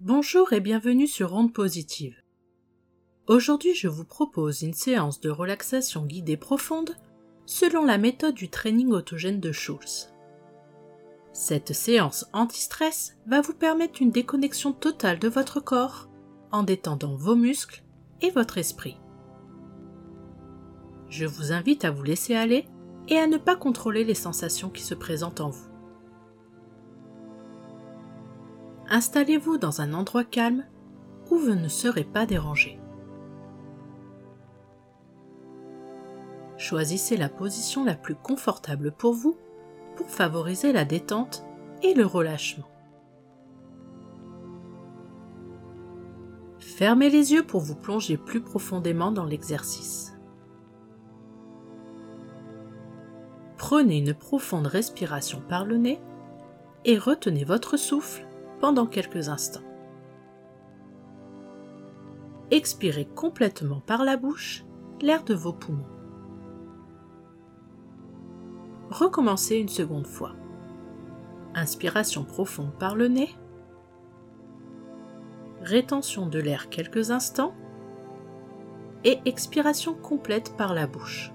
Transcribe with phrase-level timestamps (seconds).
[0.00, 2.16] Bonjour et bienvenue sur Ronde Positive.
[3.28, 6.96] Aujourd'hui, je vous propose une séance de relaxation guidée profonde
[7.46, 10.12] selon la méthode du training autogène de Schulz.
[11.32, 16.10] Cette séance anti-stress va vous permettre une déconnexion totale de votre corps
[16.50, 17.84] en détendant vos muscles
[18.20, 18.96] et votre esprit.
[21.08, 22.66] Je vous invite à vous laisser aller
[23.08, 25.73] et à ne pas contrôler les sensations qui se présentent en vous.
[28.88, 30.64] Installez-vous dans un endroit calme
[31.30, 32.78] où vous ne serez pas dérangé.
[36.58, 39.36] Choisissez la position la plus confortable pour vous
[39.96, 41.44] pour favoriser la détente
[41.82, 42.68] et le relâchement.
[46.58, 50.16] Fermez les yeux pour vous plonger plus profondément dans l'exercice.
[53.56, 56.00] Prenez une profonde respiration par le nez
[56.84, 58.26] et retenez votre souffle
[58.64, 59.60] pendant quelques instants.
[62.50, 64.64] Expirez complètement par la bouche
[65.02, 65.84] l'air de vos poumons.
[68.88, 70.32] Recommencez une seconde fois.
[71.54, 73.28] Inspiration profonde par le nez.
[75.60, 77.54] Rétention de l'air quelques instants.
[79.04, 81.34] Et expiration complète par la bouche.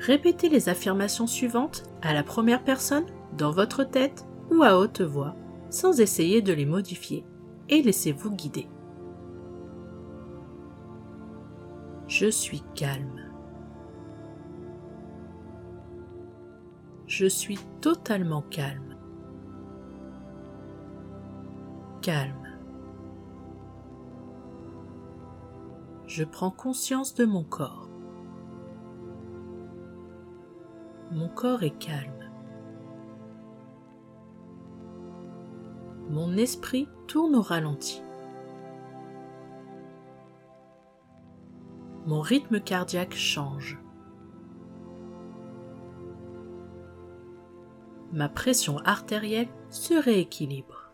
[0.00, 3.04] Répétez les affirmations suivantes à la première personne,
[3.36, 5.36] dans votre tête ou à haute voix,
[5.68, 7.24] sans essayer de les modifier,
[7.68, 8.66] et laissez-vous guider.
[12.08, 13.30] Je suis calme.
[17.06, 18.96] Je suis totalement calme.
[22.00, 22.48] Calme.
[26.06, 27.89] Je prends conscience de mon corps.
[31.12, 32.30] Mon corps est calme.
[36.08, 38.00] Mon esprit tourne au ralenti.
[42.06, 43.78] Mon rythme cardiaque change.
[48.12, 50.92] Ma pression artérielle se rééquilibre.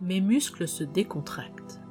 [0.00, 1.81] Mes muscles se décontractent.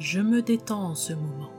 [0.00, 1.50] Je me détends en ce moment.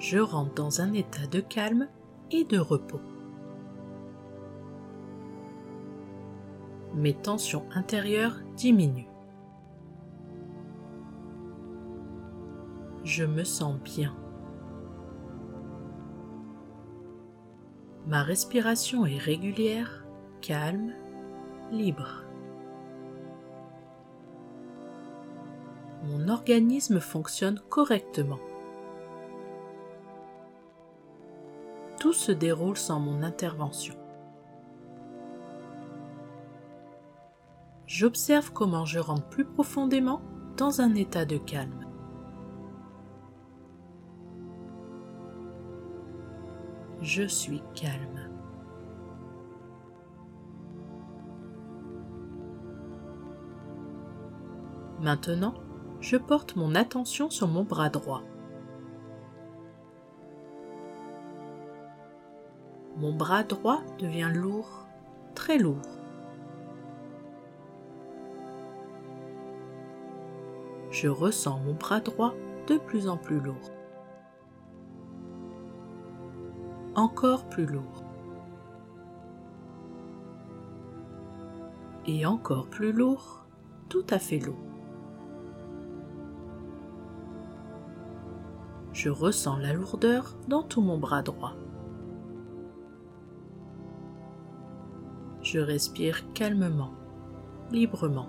[0.00, 1.86] Je rentre dans un état de calme
[2.32, 3.00] et de repos.
[6.96, 9.06] Mes tensions intérieures diminuent.
[13.04, 14.16] Je me sens bien.
[18.08, 20.04] Ma respiration est régulière,
[20.40, 20.92] calme,
[21.70, 22.27] libre.
[26.18, 28.40] Mon organisme fonctionne correctement.
[32.00, 33.94] Tout se déroule sans mon intervention.
[37.86, 40.20] J'observe comment je rentre plus profondément
[40.56, 41.86] dans un état de calme.
[47.00, 48.28] Je suis calme.
[55.00, 55.54] Maintenant,
[56.00, 58.22] je porte mon attention sur mon bras droit.
[62.96, 64.86] Mon bras droit devient lourd,
[65.34, 65.82] très lourd.
[70.90, 72.34] Je ressens mon bras droit
[72.66, 73.70] de plus en plus lourd.
[76.94, 78.04] Encore plus lourd.
[82.06, 83.44] Et encore plus lourd,
[83.88, 84.67] tout à fait lourd.
[88.98, 91.54] Je ressens la lourdeur dans tout mon bras droit.
[95.40, 96.90] Je respire calmement,
[97.70, 98.28] librement.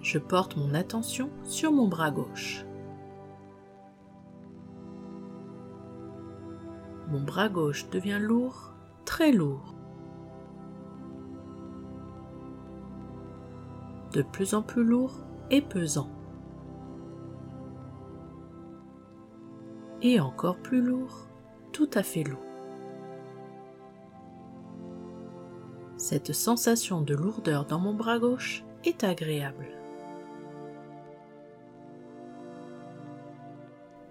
[0.00, 2.66] Je porte mon attention sur mon bras gauche.
[7.08, 8.72] Mon bras gauche devient lourd,
[9.04, 9.76] très lourd.
[14.12, 15.20] De plus en plus lourd
[15.52, 16.10] et pesant.
[20.20, 21.26] Encore plus lourd,
[21.72, 22.38] tout à fait lourd.
[25.96, 29.66] Cette sensation de lourdeur dans mon bras gauche est agréable.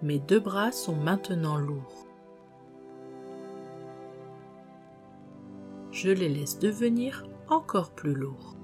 [0.01, 2.05] Mes deux bras sont maintenant lourds.
[5.91, 8.55] Je les laisse devenir encore plus lourds.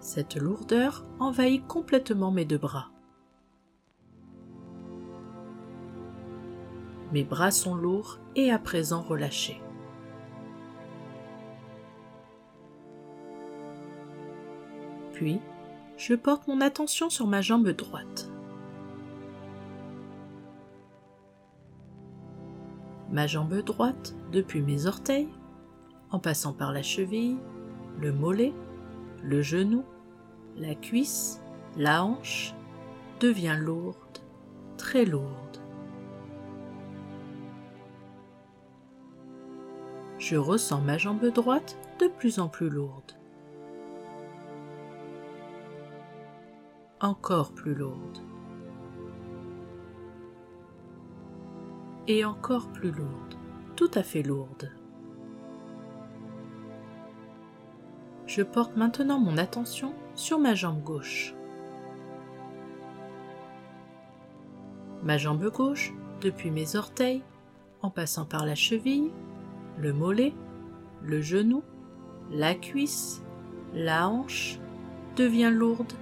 [0.00, 2.90] Cette lourdeur envahit complètement mes deux bras.
[7.12, 9.60] Mes bras sont lourds et à présent relâchés.
[15.12, 15.40] Puis,
[15.96, 18.30] je porte mon attention sur ma jambe droite.
[23.10, 25.28] Ma jambe droite, depuis mes orteils,
[26.10, 27.38] en passant par la cheville,
[27.98, 28.52] le mollet,
[29.24, 29.82] le genou,
[30.56, 31.40] la cuisse,
[31.76, 32.54] la hanche,
[33.18, 33.96] devient lourde,
[34.76, 35.47] très lourde.
[40.18, 43.18] Je ressens ma jambe droite de plus en plus lourde.
[47.00, 48.18] encore plus lourde.
[52.06, 53.34] Et encore plus lourde,
[53.76, 54.72] tout à fait lourde.
[58.26, 61.34] Je porte maintenant mon attention sur ma jambe gauche.
[65.02, 67.22] Ma jambe gauche, depuis mes orteils,
[67.82, 69.10] en passant par la cheville,
[69.80, 70.34] le mollet,
[71.02, 71.62] le genou,
[72.30, 73.22] la cuisse,
[73.74, 74.58] la hanche,
[75.16, 75.92] devient lourde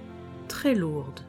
[0.47, 1.21] très lourde.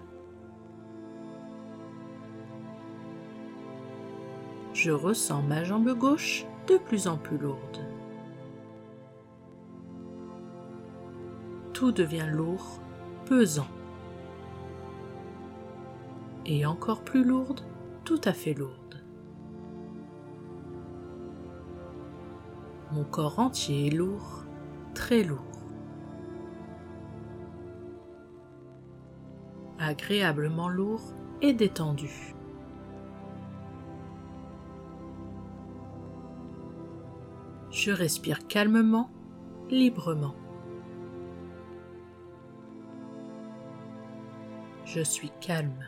[4.73, 7.85] Je ressens ma jambe gauche de plus en plus lourde.
[11.73, 12.81] Tout devient lourd,
[13.27, 13.67] pesant.
[16.47, 17.61] Et encore plus lourde,
[18.05, 18.88] tout à fait lourde.
[22.93, 24.45] Mon corps entier est lourd,
[24.95, 25.49] très lourd.
[29.79, 31.03] agréablement lourd
[31.41, 32.35] et détendu.
[37.71, 39.11] Je respire calmement,
[39.71, 40.35] librement.
[44.85, 45.85] Je suis calme.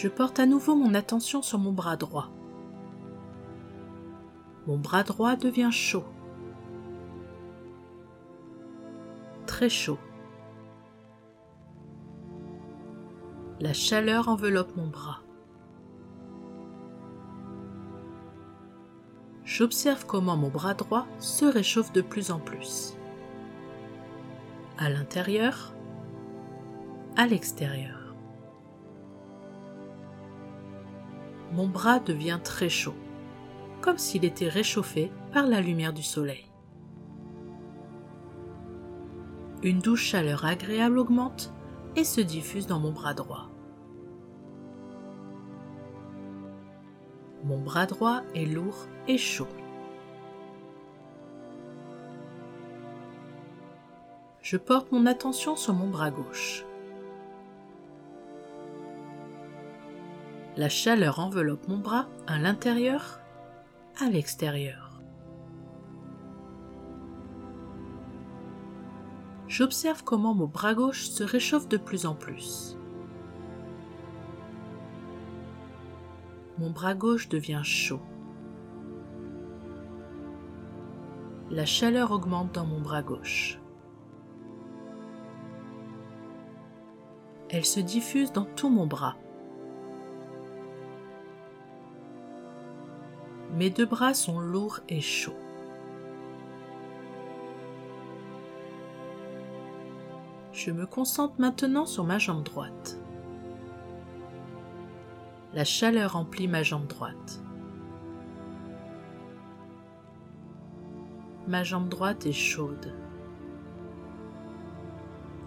[0.00, 2.30] Je porte à nouveau mon attention sur mon bras droit.
[4.66, 6.04] Mon bras droit devient chaud.
[9.68, 9.98] chaud.
[13.60, 15.20] La chaleur enveloppe mon bras.
[19.44, 22.96] J'observe comment mon bras droit se réchauffe de plus en plus.
[24.78, 25.74] À l'intérieur,
[27.18, 27.99] à l'extérieur.
[31.52, 32.94] Mon bras devient très chaud,
[33.80, 36.46] comme s'il était réchauffé par la lumière du soleil.
[39.62, 41.52] Une douce chaleur agréable augmente
[41.96, 43.50] et se diffuse dans mon bras droit.
[47.44, 49.48] Mon bras droit est lourd et chaud.
[54.40, 56.64] Je porte mon attention sur mon bras gauche.
[60.56, 63.20] La chaleur enveloppe mon bras à l'intérieur,
[64.00, 64.90] à l'extérieur.
[69.50, 72.78] j'observe comment mon bras gauche se réchauffe de plus en plus.
[76.58, 78.00] Mon bras gauche devient chaud.
[81.50, 83.58] La chaleur augmente dans mon bras gauche.
[87.48, 89.16] Elle se diffuse dans tout mon bras.
[93.60, 95.36] Mes deux bras sont lourds et chauds.
[100.54, 102.98] Je me concentre maintenant sur ma jambe droite.
[105.52, 107.42] La chaleur remplit ma jambe droite.
[111.46, 112.94] Ma jambe droite est chaude.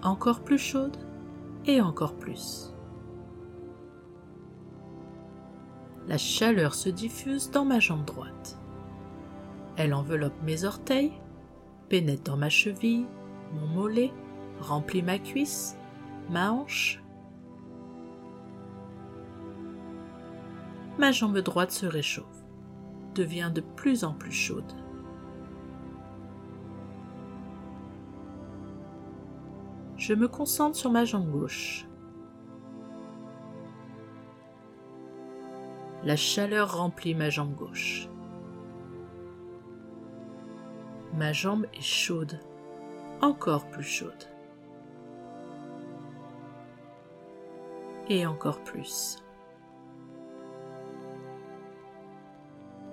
[0.04, 0.98] Encore plus chaude
[1.66, 2.73] et encore plus.
[6.08, 8.58] La chaleur se diffuse dans ma jambe droite.
[9.78, 11.14] Elle enveloppe mes orteils,
[11.90, 13.06] pénètre dans ma cheville,
[13.54, 14.12] mon mollet
[14.60, 15.78] remplit ma cuisse,
[16.30, 17.02] ma hanche.
[20.98, 22.44] Ma jambe droite se réchauffe,
[23.16, 24.74] devient de plus en plus chaude.
[29.98, 31.88] Je me concentre sur ma jambe gauche.
[36.04, 38.10] La chaleur remplit ma jambe gauche.
[41.14, 42.40] Ma jambe est chaude,
[43.22, 44.34] encore plus chaude.
[48.10, 49.18] et encore plus.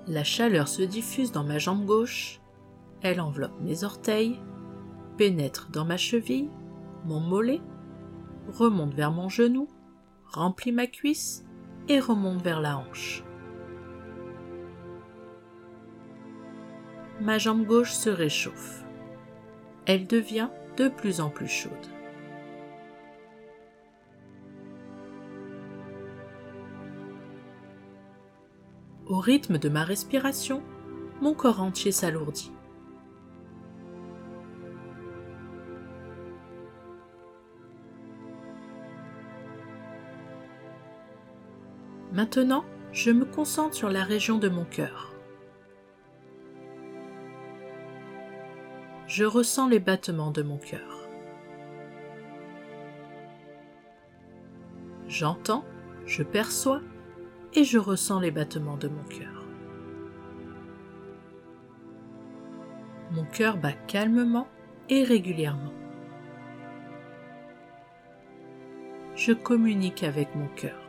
[0.07, 2.41] La chaleur se diffuse dans ma jambe gauche,
[3.03, 4.39] Elle enveloppe mes orteils,
[5.17, 6.51] pénètre dans ma cheville,
[7.07, 7.63] mon mollet,
[8.53, 9.69] remonte vers mon genou,
[10.27, 11.47] remplit ma cuisse
[11.91, 13.25] et remonte vers la hanche.
[17.21, 18.85] Ma jambe gauche se réchauffe.
[19.87, 21.73] Elle devient de plus en plus chaude.
[29.09, 30.63] Au rythme de ma respiration,
[31.21, 32.53] mon corps entier s'alourdit.
[42.21, 45.15] Maintenant, je me concentre sur la région de mon cœur.
[49.07, 51.09] Je ressens les battements de mon cœur.
[55.09, 55.65] J'entends,
[56.05, 56.83] je perçois
[57.55, 59.47] et je ressens les battements de mon cœur.
[63.13, 64.47] Mon cœur bat calmement
[64.91, 65.73] et régulièrement.
[69.17, 70.80] Je communique avec mon cœur.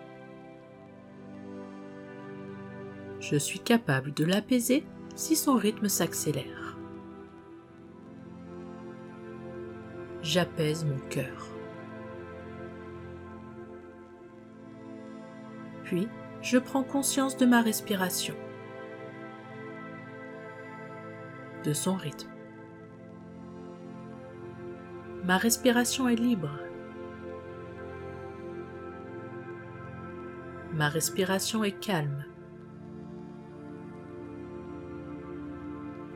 [3.31, 4.83] Je suis capable de l'apaiser
[5.15, 6.77] si son rythme s'accélère.
[10.21, 11.47] J'apaise mon cœur.
[15.85, 16.09] Puis,
[16.41, 18.35] je prends conscience de ma respiration,
[21.63, 22.29] de son rythme.
[25.23, 26.59] Ma respiration est libre.
[30.73, 32.25] Ma respiration est calme.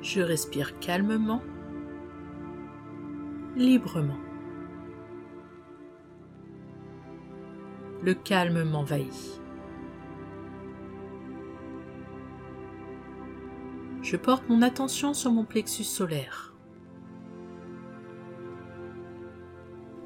[0.05, 1.41] Je respire calmement,
[3.55, 4.19] librement.
[8.03, 9.41] Le calme m'envahit.
[14.03, 16.53] Je porte mon attention sur mon plexus solaire.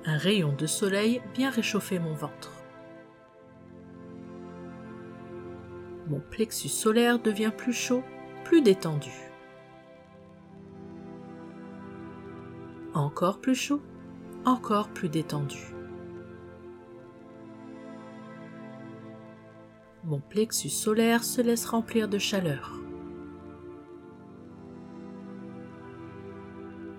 [0.05, 2.53] Un rayon de soleil vient réchauffer mon ventre.
[6.07, 8.01] Mon plexus solaire devient plus chaud,
[8.45, 9.28] plus détendu.
[12.93, 13.81] Encore plus chaud,
[14.45, 15.73] encore plus détendu.
[20.03, 22.79] Mon plexus solaire se laisse remplir de chaleur.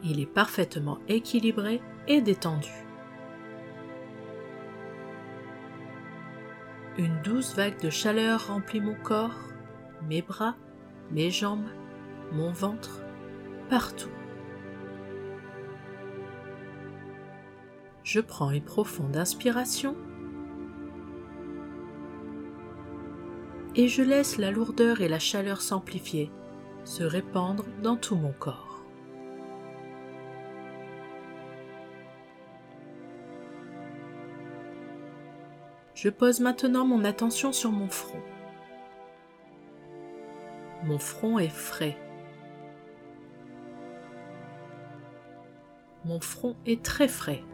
[0.05, 2.71] Il est parfaitement équilibré et détendu.
[6.99, 9.39] Une douce vague de chaleur remplit mon corps,
[10.09, 10.57] mes bras,
[11.11, 11.69] mes jambes,
[12.33, 13.03] mon ventre,
[13.69, 14.11] partout.
[18.13, 19.95] Je prends une profonde inspiration
[23.77, 26.29] et je laisse la lourdeur et la chaleur s'amplifier,
[26.83, 28.85] se répandre dans tout mon corps.
[35.95, 38.23] Je pose maintenant mon attention sur mon front.
[40.83, 41.97] Mon front est frais.
[46.05, 47.45] Mon front est très frais.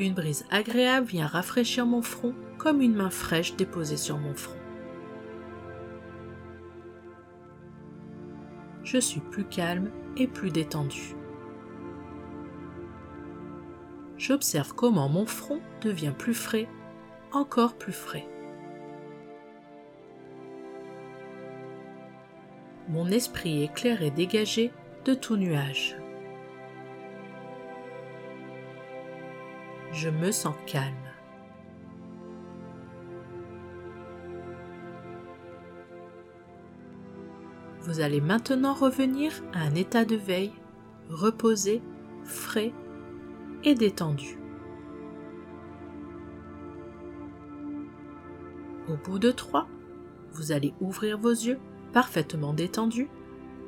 [0.00, 4.56] Une brise agréable vient rafraîchir mon front comme une main fraîche déposée sur mon front.
[8.82, 11.14] Je suis plus calme et plus détendu.
[14.16, 16.66] J'observe comment mon front devient plus frais,
[17.30, 18.26] encore plus frais.
[22.88, 24.72] Mon esprit est clair et dégagé
[25.04, 25.99] de tout nuage.
[30.00, 30.94] Je me sens calme.
[37.80, 40.54] Vous allez maintenant revenir à un état de veille,
[41.10, 41.82] reposé,
[42.24, 42.72] frais
[43.62, 44.38] et détendu.
[48.88, 49.68] Au bout de trois,
[50.32, 51.58] vous allez ouvrir vos yeux
[51.92, 53.10] parfaitement détendus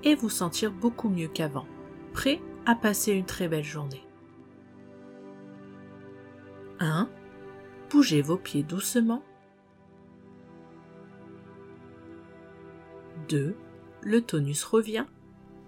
[0.03, 1.67] et vous sentir beaucoup mieux qu'avant,
[2.15, 4.03] prêt à passer une très belle journée.
[6.83, 7.09] 1.
[7.91, 9.23] Bougez vos pieds doucement.
[13.29, 13.57] 2.
[14.03, 15.07] Le tonus revient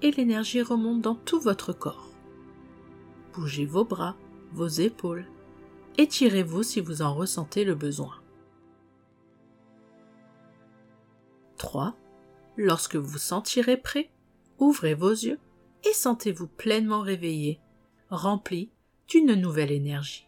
[0.02, 2.10] et l'énergie remonte dans tout votre corps.
[3.32, 4.16] Bougez vos bras,
[4.52, 5.26] vos épaules.
[5.98, 8.14] Étirez-vous si vous en ressentez le besoin.
[11.58, 11.96] 3.
[12.56, 14.10] Lorsque vous sentirez prêt,
[14.58, 15.38] ouvrez vos yeux
[15.84, 17.60] et sentez-vous pleinement réveillé,
[18.10, 18.70] rempli
[19.06, 20.26] d'une nouvelle énergie.